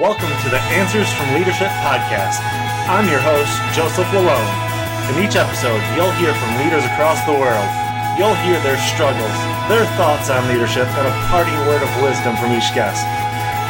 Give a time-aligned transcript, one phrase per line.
[0.00, 2.40] Welcome to the Answers from Leadership podcast.
[2.88, 5.12] I'm your host, Joseph Lalonde.
[5.12, 7.68] In each episode, you'll hear from leaders across the world.
[8.16, 9.36] You'll hear their struggles,
[9.68, 13.04] their thoughts on leadership, and a parting word of wisdom from each guest.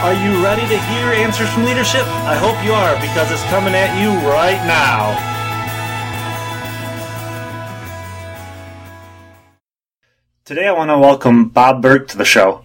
[0.07, 2.07] Are you ready to hear Answers from Leadership?
[2.23, 5.19] I hope you are because it's coming at you right now.
[10.45, 12.62] Today, I want to welcome Bob Burg to the show.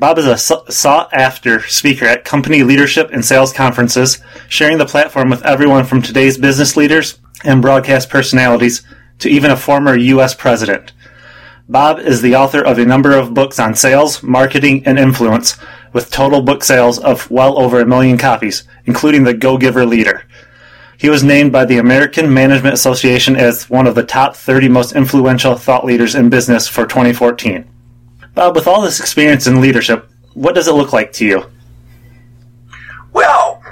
[0.00, 5.28] Bob is a sought after speaker at company leadership and sales conferences, sharing the platform
[5.28, 8.82] with everyone from today's business leaders and broadcast personalities
[9.18, 10.34] to even a former U.S.
[10.34, 10.94] president.
[11.68, 15.58] Bob is the author of a number of books on sales, marketing, and influence,
[15.92, 20.24] with total book sales of well over a million copies, including The Go Giver Leader.
[20.96, 24.96] He was named by the American Management Association as one of the top 30 most
[24.96, 27.69] influential thought leaders in business for 2014.
[28.34, 31.44] Bob, with all this experience in leadership, what does it look like to you?
[33.12, 33.62] Well,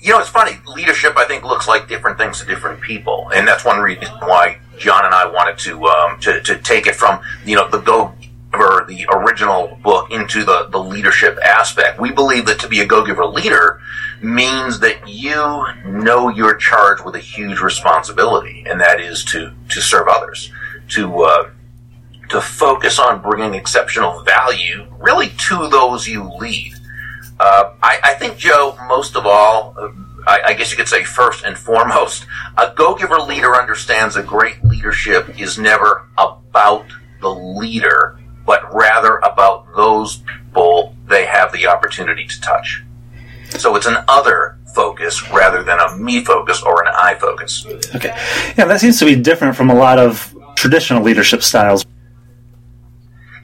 [0.00, 0.52] you know, it's funny.
[0.74, 4.58] Leadership, I think, looks like different things to different people, and that's one reason why
[4.78, 8.14] John and I wanted to um, to, to take it from you know the go
[8.52, 12.00] or the original book into the, the leadership aspect.
[12.00, 13.80] We believe that to be a go giver leader
[14.22, 19.80] means that you know you're charged with a huge responsibility, and that is to to
[19.80, 20.50] serve others,
[20.90, 21.50] to uh,
[22.28, 26.74] to focus on bringing exceptional value really to those you lead.
[27.40, 29.74] Uh, I, I, think, Joe, most of all,
[30.26, 32.26] I, I, guess you could say first and foremost,
[32.56, 36.86] a go giver leader understands that great leadership is never about
[37.20, 42.82] the leader, but rather about those people they have the opportunity to touch.
[43.50, 47.66] So it's an other focus rather than a me focus or an I focus.
[47.94, 48.14] Okay.
[48.56, 51.84] Yeah, that seems to be different from a lot of traditional leadership styles.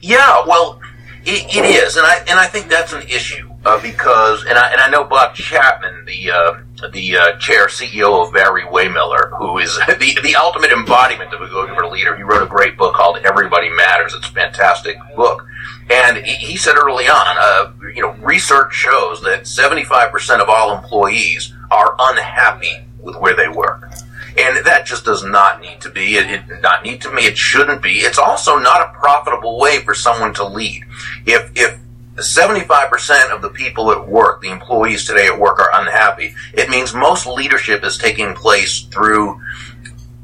[0.05, 0.79] Yeah, well,
[1.25, 4.71] it, it is, and I and I think that's an issue uh, because, and I
[4.71, 9.75] and I know Bob Chapman, the uh, the uh, chair CEO of Barry-Wehmiller, who is
[9.87, 12.15] the the ultimate embodiment of a go-giver leader.
[12.15, 14.13] He wrote a great book called Everybody Matters.
[14.13, 15.43] It's a fantastic book,
[15.89, 20.39] and he, he said early on, uh, you know, research shows that seventy five percent
[20.39, 23.89] of all employees are unhappy with where they work.
[24.37, 26.15] And that just does not need to be.
[26.15, 27.23] It, it not need to be.
[27.23, 27.99] It shouldn't be.
[27.99, 30.83] It's also not a profitable way for someone to lead.
[31.25, 31.79] If if
[32.15, 36.33] 75% of the people at work, the employees today at work, are unhappy.
[36.53, 39.41] It means most leadership is taking place through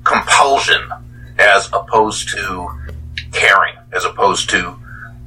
[0.03, 0.89] compulsion
[1.38, 2.69] as opposed to
[3.31, 4.81] caring, as opposed to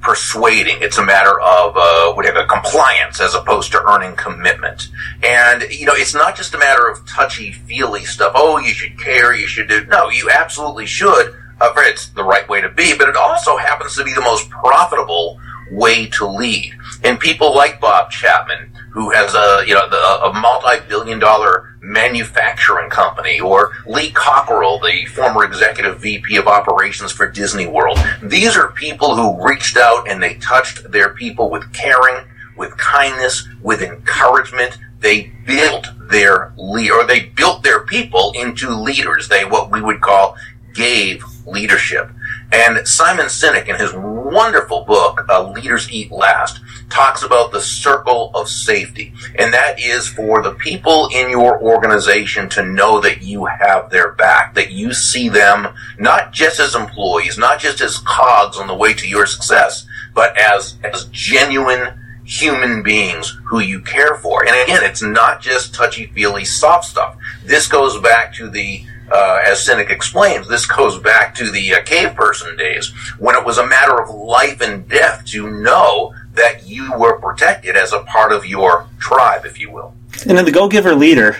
[0.04, 0.76] persuading.
[0.80, 4.88] It's a matter of uh, whatever compliance as opposed to earning commitment.
[5.24, 8.32] And you know, it's not just a matter of touchy feely stuff.
[8.34, 9.34] Oh, you should care.
[9.34, 9.84] You should do.
[9.86, 11.34] No, you absolutely should.
[11.60, 14.50] Uh, it's the right way to be, but it also happens to be the most
[14.50, 16.74] profitable way to lead.
[17.02, 23.40] And people like Bob Chapman, who has a you know a multi-billion dollar manufacturing company,
[23.40, 27.98] or Lee Cockerell, the former executive VP of operations for Disney World.
[28.22, 32.24] These are people who reached out and they touched their people with caring,
[32.56, 34.78] with kindness, with encouragement.
[35.00, 39.28] They built their lead, or they built their people into leaders.
[39.28, 40.36] They what we would call
[40.72, 42.10] gave leadership.
[42.52, 43.92] And Simon Sinek, in his
[44.34, 49.14] wonderful book, uh, Leaders Eat Last, talks about the circle of safety.
[49.38, 54.12] And that is for the people in your organization to know that you have their
[54.12, 55.68] back, that you see them
[55.98, 60.36] not just as employees, not just as cogs on the way to your success, but
[60.36, 64.44] as, as genuine human beings who you care for.
[64.44, 67.16] And again, it's not just touchy feely soft stuff.
[67.44, 71.82] This goes back to the uh, as Sinek explains, this goes back to the uh,
[71.82, 76.66] cave person days when it was a matter of life and death to know that
[76.66, 79.94] you were protected as a part of your tribe, if you will.
[80.26, 81.36] And in the Go Giver Leader,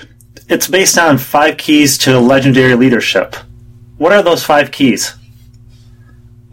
[0.48, 3.36] it's based on five keys to legendary leadership.
[3.96, 5.14] What are those five keys?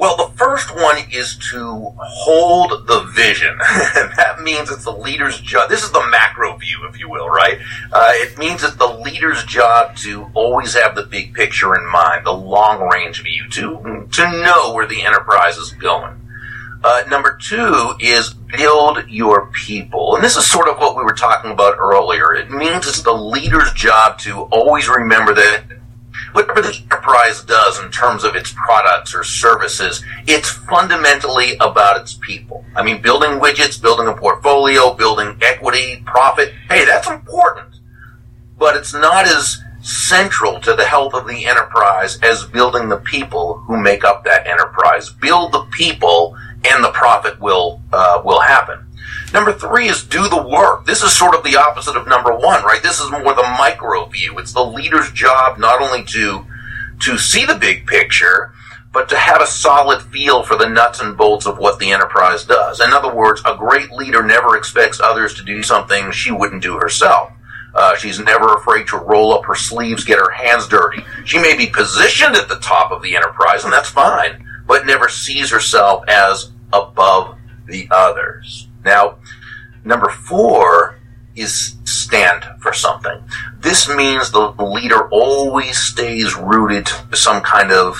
[0.01, 3.55] Well, the first one is to hold the vision.
[3.59, 5.69] that means it's the leader's job.
[5.69, 7.59] This is the macro view, if you will, right?
[7.93, 12.25] Uh, it means it's the leader's job to always have the big picture in mind,
[12.25, 16.15] the long range view, to, to know where the enterprise is going.
[16.83, 20.15] Uh, number two is build your people.
[20.15, 22.33] And this is sort of what we were talking about earlier.
[22.33, 25.63] It means it's the leader's job to always remember that
[26.31, 32.17] whatever the enterprise does in terms of its products or services, it's fundamentally about its
[32.21, 32.65] people.
[32.75, 37.70] I mean, building widgets, building a portfolio, building equity, profit, hey, that's important.
[38.61, 43.57] But it's not as central to the health of the enterprise as building the people
[43.65, 45.09] who make up that enterprise.
[45.09, 46.37] Build the people
[46.69, 48.85] and the profit will, uh, will happen.
[49.33, 50.85] Number three is do the work.
[50.85, 52.83] This is sort of the opposite of number one, right?
[52.83, 54.37] This is more the micro view.
[54.37, 56.45] It's the leader's job not only to
[56.99, 58.53] to see the big picture,
[58.93, 62.45] but to have a solid feel for the nuts and bolts of what the enterprise
[62.45, 62.79] does.
[62.79, 66.75] In other words, a great leader never expects others to do something she wouldn't do
[66.75, 67.31] herself.
[67.73, 71.03] Uh, she's never afraid to roll up her sleeves, get her hands dirty.
[71.25, 75.07] She may be positioned at the top of the enterprise, and that's fine, but never
[75.07, 77.37] sees herself as above
[77.67, 78.67] the others.
[78.83, 79.17] Now,
[79.85, 80.99] number four
[81.35, 83.23] is stand for something.
[83.59, 87.97] This means the leader always stays rooted to some kind of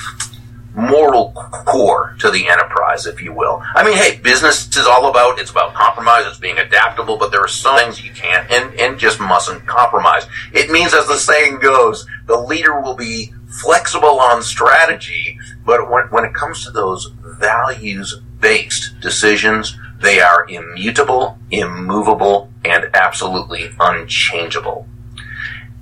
[0.74, 3.62] moral core to the enterprise, if you will.
[3.76, 7.42] I mean, hey, business is all about it's about compromise, it's being adaptable, but there
[7.42, 10.26] are some things you can't and, and just mustn't compromise.
[10.54, 16.06] It means, as the saying goes, the leader will be flexible on strategy, but when,
[16.06, 24.88] when it comes to those values based decisions, they are immutable, immovable, and absolutely unchangeable.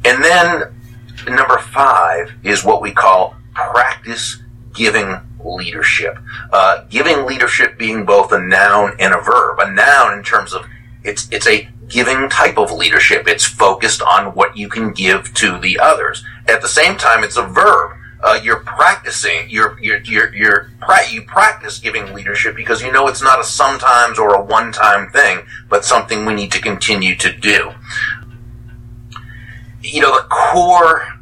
[0.03, 0.63] And then
[1.27, 4.41] number five is what we call practice
[4.79, 6.17] giving leadership.
[6.51, 9.59] Uh, giving leadership being both a noun and a verb.
[9.59, 10.65] A noun in terms of
[11.03, 13.27] it's it's a giving type of leadership.
[13.27, 16.23] It's focused on what you can give to the others.
[16.47, 17.97] At the same time, it's a verb.
[18.23, 19.49] Uh, you're practicing.
[19.49, 20.69] You're you're you're, you're
[21.11, 25.45] you practice giving leadership because you know it's not a sometimes or a one-time thing,
[25.69, 27.71] but something we need to continue to do.
[29.81, 31.18] You know, the core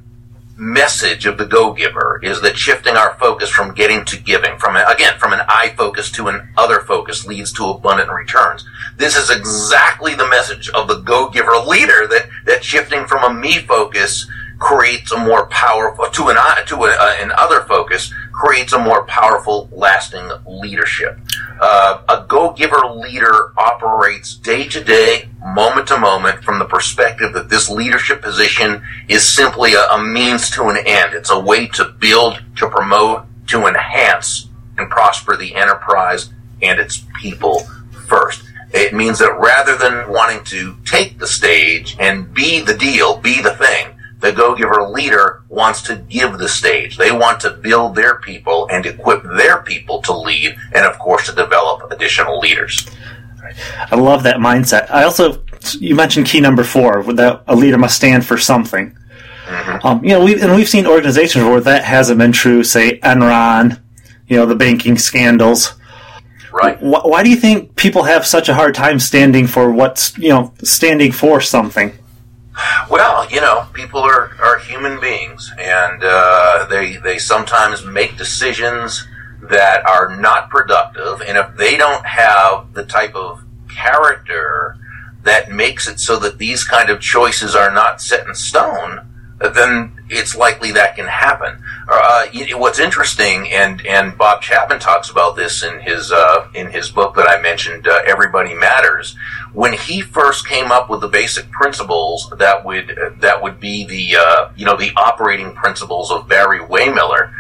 [0.57, 4.75] message of the go giver is that shifting our focus from getting to giving, from
[4.75, 8.65] again, from an I focus to an other focus leads to abundant returns.
[8.98, 13.33] This is exactly the message of the go giver leader that, that shifting from a
[13.33, 14.27] me focus
[14.59, 18.80] creates a more powerful, to an I, to a, uh, an other focus creates a
[18.80, 21.19] more powerful, lasting leadership.
[21.59, 27.33] Uh, a go giver leader operates day to day, moment to moment, from the perspective
[27.33, 31.13] that this leadership position is simply a, a means to an end.
[31.13, 36.30] It's a way to build, to promote, to enhance, and prosper the enterprise
[36.62, 37.62] and its people
[38.07, 38.44] first.
[38.74, 43.42] It means that rather than wanting to take the stage and be the deal, be
[43.42, 43.54] the
[44.28, 46.98] the Go Giver leader wants to give the stage.
[46.98, 51.28] They want to build their people and equip their people to lead and, of course,
[51.28, 52.90] to develop additional leaders.
[53.90, 54.92] I love that mindset.
[54.92, 55.44] I also,
[55.80, 58.98] you mentioned key number four, that a leader must stand for something.
[59.46, 59.88] Mm-hmm.
[59.88, 62.66] Um, you know, we and we've seen organizations where that hasn't been true.
[62.66, 63.80] Say Enron,
[64.28, 65.74] you know, the banking scandals.
[66.52, 66.82] Right.
[66.82, 70.28] Why, why do you think people have such a hard time standing for what's you
[70.28, 71.98] know standing for something?
[72.89, 79.07] Well, you know, people are, are human beings, and uh, they they sometimes make decisions
[79.44, 84.77] that are not productive, and if they don't have the type of character
[85.24, 89.01] that makes it so that these kind of choices are not set in stone,
[89.39, 91.62] then it's likely that can happen.
[91.89, 96.89] Uh, what's interesting, and and Bob Chapman talks about this in his uh, in his
[96.89, 99.15] book that I mentioned, uh, Everybody Matters.
[99.54, 104.18] When he first came up with the basic principles that would that would be the
[104.20, 107.34] uh, you know the operating principles of Barry-Wehmiller.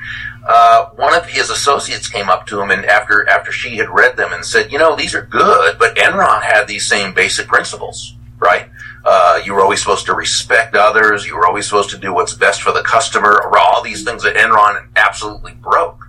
[0.47, 4.15] Uh, one of his associates came up to him and after after she had read
[4.15, 8.15] them and said, you know, these are good, but Enron had these same basic principles,
[8.39, 8.69] right?
[9.03, 11.25] Uh, you were always supposed to respect others.
[11.25, 13.51] You were always supposed to do what's best for the customer.
[13.57, 16.06] All these things that Enron absolutely broke.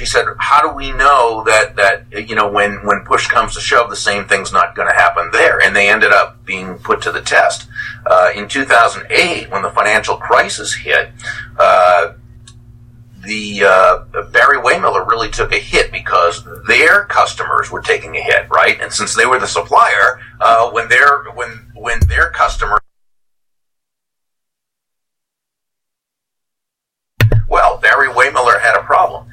[0.00, 3.60] She said, "How do we know that that you know when when push comes to
[3.60, 7.02] shove, the same thing's not going to happen there?" And they ended up being put
[7.02, 7.68] to the test.
[8.06, 11.10] Uh, in 2008, when the financial crisis hit,
[11.58, 12.14] uh,
[13.26, 18.80] the uh, Barry-Wehmiller really took a hit because their customers were taking a hit, right?
[18.80, 22.78] And since they were the supplier, uh, when their when when their customer
[27.50, 29.26] well, Barry-Wehmiller had a problem.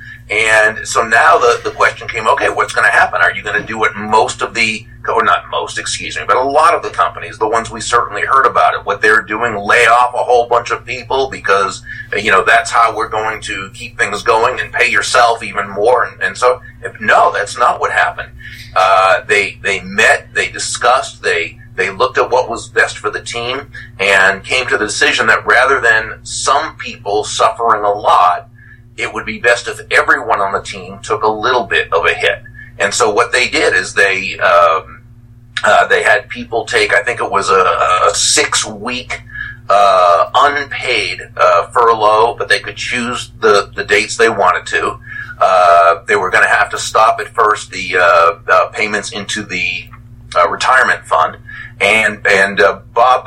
[0.67, 3.21] And so now the, the question came, okay, what's going to happen?
[3.21, 6.35] Are you going to do what most of the, or not most, excuse me, but
[6.35, 9.55] a lot of the companies, the ones we certainly heard about it, what they're doing,
[9.55, 11.83] lay off a whole bunch of people because,
[12.17, 16.05] you know, that's how we're going to keep things going and pay yourself even more.
[16.05, 18.31] And, and so, if, no, that's not what happened.
[18.75, 23.23] Uh, they, they met, they discussed, they, they looked at what was best for the
[23.23, 28.49] team and came to the decision that rather than some people suffering a lot,
[28.97, 32.13] it would be best if everyone on the team took a little bit of a
[32.13, 32.43] hit.
[32.79, 35.03] And so what they did is they um,
[35.63, 39.21] uh, they had people take, I think it was a, a six week
[39.69, 44.99] uh, unpaid uh, furlough, but they could choose the, the dates they wanted to.
[45.39, 49.43] Uh, they were going to have to stop at first the uh, uh, payments into
[49.43, 49.89] the
[50.49, 51.37] retirement fund,
[51.79, 52.59] and and
[52.93, 53.25] Bob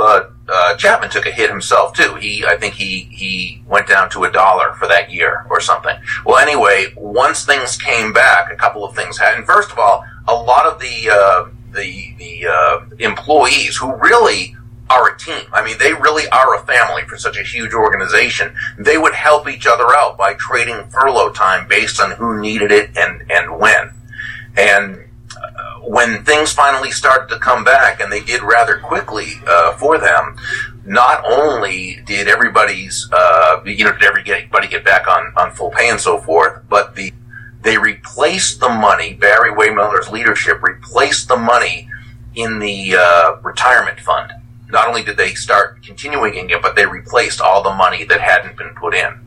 [0.51, 2.15] uh, Chapman took a hit himself too.
[2.17, 5.97] He, I think he he went down to a dollar for that year or something.
[6.25, 9.47] Well, anyway, once things came back, a couple of things happened.
[9.47, 14.57] First of all, a lot of the uh, the the uh, employees who really
[14.91, 15.45] are a team.
[15.53, 18.53] I mean, they really are a family for such a huge organization.
[18.77, 22.91] They would help each other out by trading furlough time based on who needed it
[22.97, 23.93] and and when.
[24.57, 25.05] And
[25.83, 30.37] when things finally started to come back, and they did rather quickly uh, for them,
[30.85, 35.89] not only did everybody's, uh, you know, did everybody get back on, on full pay
[35.89, 37.13] and so forth, but the
[37.63, 39.13] they replaced the money.
[39.13, 41.89] Barry-Wehmiller's leadership replaced the money
[42.35, 44.33] in the uh, retirement fund.
[44.71, 48.57] Not only did they start continuing it, but they replaced all the money that hadn't
[48.57, 49.21] been put in.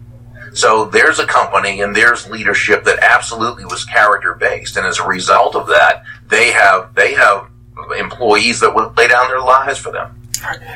[0.53, 5.07] So there's a company and there's leadership that absolutely was character based, and as a
[5.07, 6.03] result of that,
[6.63, 7.49] have they have
[7.97, 10.19] employees that would lay down their lives for them.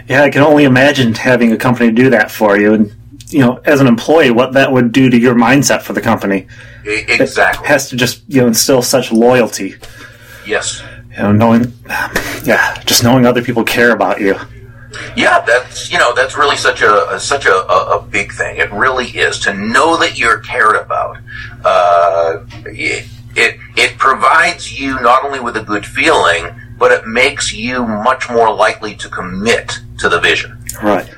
[0.07, 2.93] Yeah, I can only imagine having a company do that for you, and
[3.29, 6.47] you know, as an employee, what that would do to your mindset for the company.
[6.85, 9.75] Exactly, it has to just you know instill such loyalty.
[10.45, 11.73] Yes, you know, knowing,
[12.45, 14.35] yeah, just knowing other people care about you.
[15.15, 18.57] Yeah, that's you know that's really such a, a such a, a, big thing.
[18.57, 21.17] It really is to know that you're cared about.
[21.63, 23.05] Uh, it,
[23.37, 28.29] it it provides you not only with a good feeling, but it makes you much
[28.29, 30.57] more likely to commit to the vision.
[30.81, 31.09] Right.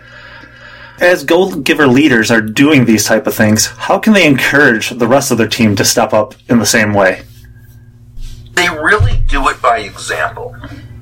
[1.00, 5.08] As go giver leaders are doing these type of things, how can they encourage the
[5.08, 7.24] rest of their team to step up in the same way?
[8.54, 10.56] They really do it by example.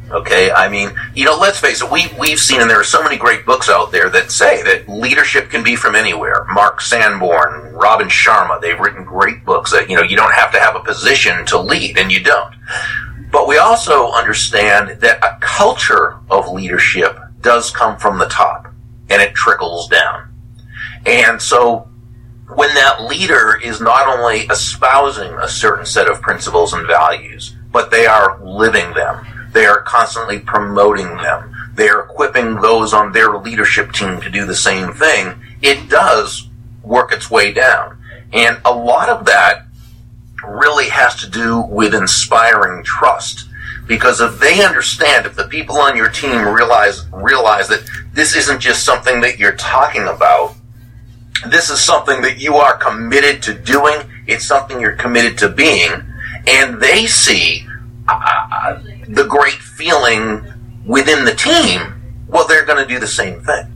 [0.09, 1.91] Okay, I mean, you know, let's face it.
[1.91, 4.87] We we've seen, and there are so many great books out there that say that
[4.87, 6.45] leadership can be from anywhere.
[6.49, 10.59] Mark Sanborn, Robin Sharma, they've written great books that you know you don't have to
[10.59, 12.55] have a position to lead, and you don't.
[13.31, 18.67] But we also understand that a culture of leadership does come from the top,
[19.09, 20.33] and it trickles down.
[21.05, 21.89] And so,
[22.55, 27.91] when that leader is not only espousing a certain set of principles and values, but
[27.91, 29.25] they are living them
[29.57, 31.51] they are constantly promoting them.
[31.73, 35.33] They are equipping those on their leadership team to do the same thing.
[35.63, 36.47] It does
[36.83, 37.97] work its way down.
[38.31, 39.65] And a lot of that
[40.47, 43.49] really has to do with inspiring trust.
[43.87, 48.59] Because if they understand, if the people on your team realize realize that this isn't
[48.59, 50.53] just something that you're talking about,
[51.47, 53.97] this is something that you are committed to doing,
[54.27, 56.03] it's something you're committed to being,
[56.45, 57.65] and they see
[58.07, 60.45] uh, the great feeling
[60.85, 61.93] within the team,
[62.27, 63.73] well, they're going to do the same thing.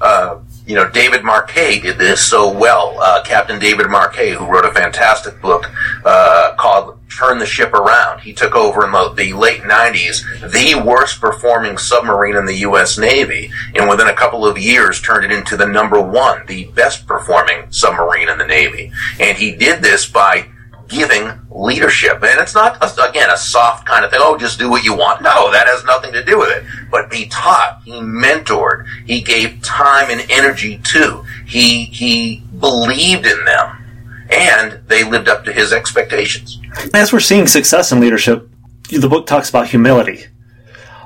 [0.00, 2.96] Uh, you know, David Marquet did this so well.
[3.00, 5.70] Uh, Captain David Marquet, who wrote a fantastic book
[6.04, 10.80] uh, called "Turn the Ship Around," he took over in the, the, late '90s the
[10.80, 12.96] worst performing submarine in the U.S.
[12.96, 17.06] Navy, and within a couple of years turned it into the number one, the best
[17.06, 18.92] performing submarine in the Navy.
[19.18, 20.46] And he did this by
[20.92, 22.22] giving leadership.
[22.22, 24.94] And it's not, a, again, a soft kind of thing, oh, just do what you
[24.94, 25.22] want.
[25.22, 26.64] No, that has nothing to do with it.
[26.90, 33.44] But he taught, he mentored, he gave time and energy to, he, he believed in
[33.44, 36.60] them, and they lived up to his expectations.
[36.94, 38.48] As we're seeing success in leadership,
[38.90, 40.26] the book talks about humility.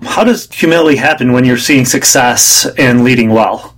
[0.02, 3.74] How does humility happen when you're seeing success and leading well?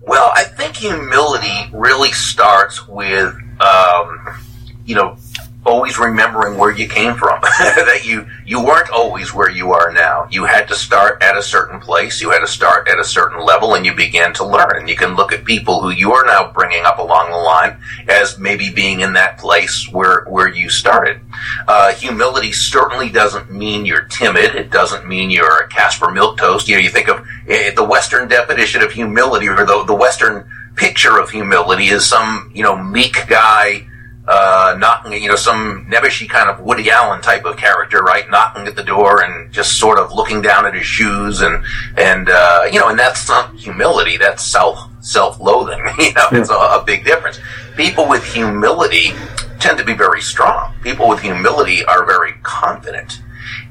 [0.00, 4.40] Well, I think humility really starts with um,
[4.84, 5.16] you know,
[5.64, 7.40] always remembering where you came from.
[7.58, 10.26] that you you weren't always where you are now.
[10.30, 12.20] You had to start at a certain place.
[12.20, 14.76] You had to start at a certain level, and you began to learn.
[14.76, 17.76] And you can look at people who you are now bringing up along the line
[18.08, 21.20] as maybe being in that place where where you started.
[21.68, 24.56] Uh, humility certainly doesn't mean you're timid.
[24.56, 26.68] It doesn't mean you're a Caspar Milquetoast.
[26.68, 30.48] You know, you think of uh, the Western definition of humility, or the the Western
[30.80, 33.86] picture of humility is some, you know, meek guy,
[34.26, 38.28] uh, knocking, you know, some nebbishy kind of Woody Allen type of character, right?
[38.30, 41.62] Knocking at the door and just sort of looking down at his shoes and,
[41.98, 46.40] and, uh, you know, and that's not humility, that's self, self-loathing, you know, yeah.
[46.40, 47.38] it's a, a big difference.
[47.76, 49.10] People with humility
[49.58, 50.72] tend to be very strong.
[50.82, 53.20] People with humility are very confident.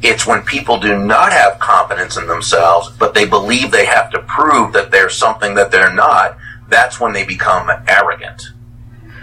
[0.04, 4.20] It's when people do not have confidence in themselves, but they believe they have to
[4.20, 6.38] prove that they're something that they're not,
[6.70, 8.50] that's when they become arrogant.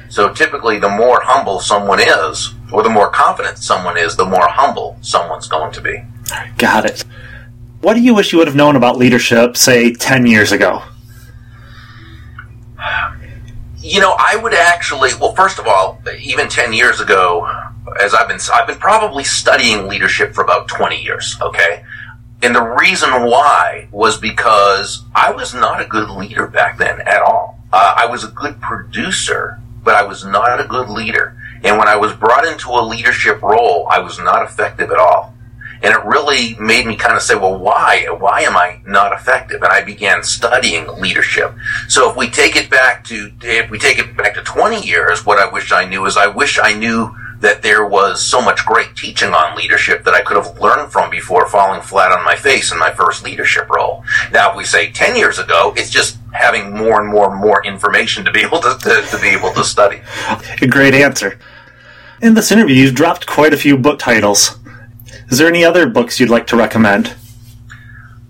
[0.09, 4.49] So typically, the more humble someone is, or the more confident someone is, the more
[4.49, 6.03] humble someone's going to be.
[6.59, 7.05] Got it.
[7.81, 10.83] What do you wish you would have known about leadership, say, 10 years ago?
[13.79, 17.49] You know, I would actually, well, first of all, even 10 years ago,
[18.03, 21.85] as I've been, I've been probably studying leadership for about 20 years, okay?
[22.47, 27.21] And the reason why was because I was not a good leader back then at
[27.21, 27.59] all.
[27.73, 31.37] Uh, I was a good producer, but I was not a good leader.
[31.65, 35.35] And when I was brought into a leadership role, I was not effective at all.
[35.83, 38.07] And it really made me kind of say, well, why?
[38.17, 39.63] Why am I not effective?
[39.63, 41.53] And I began studying leadership.
[41.89, 45.27] So if we take it back to, if we take it back to 20 years,
[45.27, 48.65] what I wish I knew is I wish I knew that there was so much
[48.65, 52.37] great teaching on leadership that I could have learned from before falling flat on my
[52.37, 54.05] face in my first leadership role.
[54.33, 57.65] Now, if we say 10 years ago, it's just having more and more and more
[57.65, 60.01] information to be able to, to, to be able to study.
[60.61, 61.39] A great answer.
[62.23, 64.59] In this interview, you've dropped quite a few book titles.
[65.29, 67.15] Is there any other books you'd like to recommend?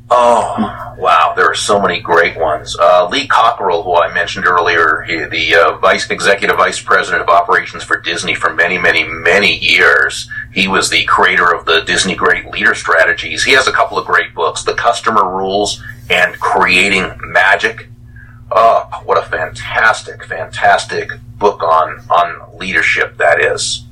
[0.09, 1.35] Oh, wow.
[1.37, 2.77] There are so many great ones.
[2.79, 7.29] Uh, Lee Cockerell, who I mentioned earlier, he, the uh, vice executive vice president of
[7.29, 10.29] operations for Disney for many, many, many years.
[10.53, 13.43] He was the creator of the Disney Great Leader Strategies.
[13.43, 17.89] He has a couple of great books, The Customer Rules and Creating Magic.
[18.53, 23.83] Oh, what a fantastic, fantastic book on, on leadership that is.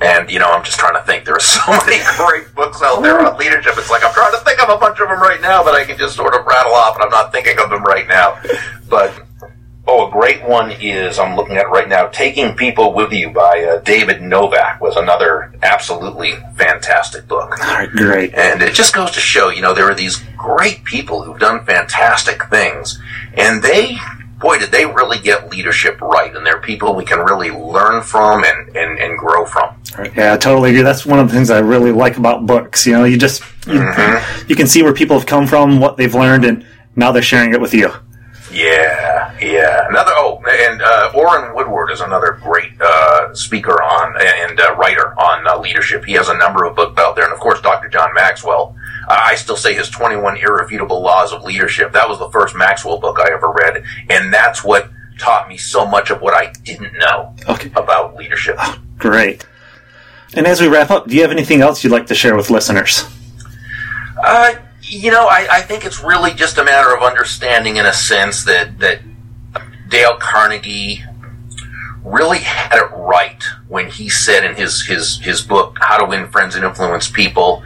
[0.00, 1.24] And, you know, I'm just trying to think.
[1.24, 3.74] There are so many great books out there on leadership.
[3.76, 5.84] It's like I'm trying to think of a bunch of them right now, but I
[5.84, 8.40] can just sort of rattle off, and I'm not thinking of them right now.
[8.88, 9.20] But,
[9.88, 13.64] oh, a great one is, I'm looking at right now, Taking People With You by
[13.64, 17.50] uh, David Novak was another absolutely fantastic book.
[17.50, 18.34] All right, great.
[18.34, 21.64] And it just goes to show, you know, there are these great people who've done
[21.64, 23.00] fantastic things,
[23.34, 23.98] and they
[24.40, 26.34] boy, did they really get leadership right.
[26.34, 29.74] And they're people we can really learn from and, and, and grow from.
[29.96, 30.14] Right.
[30.16, 30.82] Yeah, I totally agree.
[30.82, 32.86] That's one of the things I really like about books.
[32.86, 34.48] You know, you just, you, Mm-hmm.
[34.48, 36.64] you can see where people have come from, what they've learned, and
[36.96, 37.90] now they're sharing it with you.
[38.50, 39.86] Yeah, yeah.
[39.88, 45.12] Another, oh, and uh, Orrin Woodward is another great uh, speaker on and uh, writer
[45.20, 46.04] on uh, leadership.
[46.04, 47.24] He has a number of books out there.
[47.24, 47.88] And of course, Dr.
[47.88, 48.74] John Maxwell.
[49.08, 51.92] I still say his 21 Irrefutable Laws of Leadership.
[51.92, 53.82] That was the first Maxwell book I ever read.
[54.10, 57.70] And that's what taught me so much of what I didn't know Okay.
[57.74, 58.58] about leadership.
[58.98, 59.46] Great.
[60.34, 62.50] And as we wrap up, do you have anything else you'd like to share with
[62.50, 63.04] listeners?
[64.22, 67.92] Uh, you know, I, I think it's really just a matter of understanding, in a
[67.92, 69.00] sense, that that
[69.88, 71.02] Dale Carnegie
[72.04, 76.26] really had it right when he said in his his his book How to Win
[76.28, 77.62] Friends and Influence People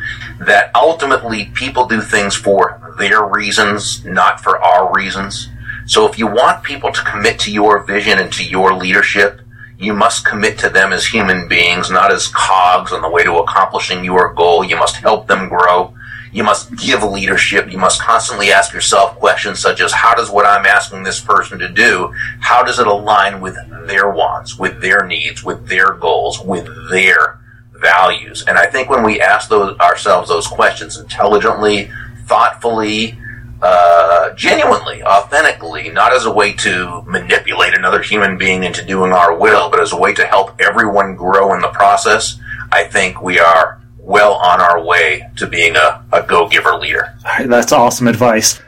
[0.47, 5.49] that ultimately people do things for their reasons, not for our reasons.
[5.87, 9.41] So if you want people to commit to your vision and to your leadership,
[9.79, 13.35] you must commit to them as human beings, not as cogs on the way to
[13.39, 14.65] accomplishing your goal.
[14.65, 15.95] You must help them grow.
[16.33, 17.71] You must give leadership.
[17.71, 21.59] You must constantly ask yourself questions such as, how does what I'm asking this person
[21.59, 26.41] to do, how does it align with their wants, with their needs, with their goals,
[26.41, 27.42] with their
[27.83, 28.45] values?
[28.47, 31.91] And I think when we ask those, ourselves those questions intelligently,
[32.27, 33.19] thoughtfully,
[33.61, 39.37] uh, genuinely, authentically, not as a way to manipulate another human being into doing our
[39.37, 42.41] will, but as a way to help everyone grow in the process,
[42.73, 47.15] I think we are well on our way to being a, a go giver leader.
[47.45, 48.61] That's awesome advice.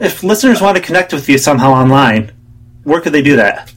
[0.00, 2.32] If listeners want to connect with you somehow online,
[2.84, 3.71] where could they do that?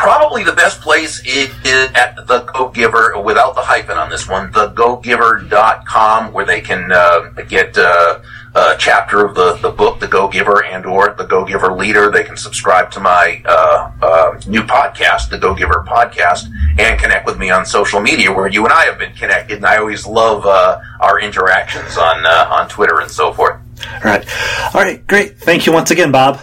[0.00, 4.26] Probably the best place is, is at the Go Giver, without the hyphen on this
[4.26, 8.18] one, thegogiver.com, where they can uh, get uh,
[8.54, 12.10] a chapter of the, the book, The Go Giver, and or The Go Giver Leader.
[12.10, 16.46] They can subscribe to my uh, uh, new podcast, The Go Giver Podcast,
[16.78, 19.58] and connect with me on social media, where you and I have been connected.
[19.58, 23.60] And I always love uh, our interactions on uh, on Twitter and so forth.
[23.86, 24.26] All right.
[24.74, 25.38] All right, great.
[25.38, 26.40] Thank you once again, Bob.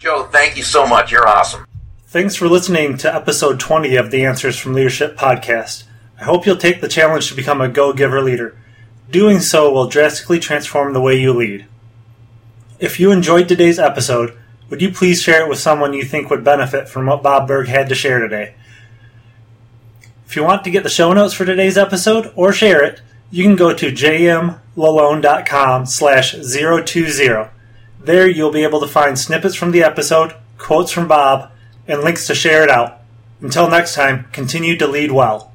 [0.00, 1.12] Joe, thank you so much.
[1.12, 1.64] You're awesome.
[2.14, 5.82] Thanks for listening to episode 20 of the Answers from Leadership podcast.
[6.16, 8.56] I hope you'll take the challenge to become a go giver leader.
[9.10, 11.66] Doing so will drastically transform the way you lead.
[12.78, 14.38] If you enjoyed today's episode,
[14.70, 17.66] would you please share it with someone you think would benefit from what Bob Burg
[17.66, 18.54] had to share today?
[20.24, 23.00] If you want to get the show notes for today's episode or share it,
[23.32, 27.50] you can go to jmlalonde.com slash 020.
[27.98, 31.50] There you'll be able to find snippets from the episode, quotes from Bob,
[31.88, 33.00] and links to share it out.
[33.40, 35.53] Until next time, continue to lead well.